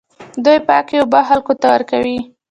دوی 0.43 0.59
پاکې 0.67 0.95
اوبه 0.99 1.19
خلکو 1.29 1.53
ته 1.61 1.67
ورکوي. 1.73 2.17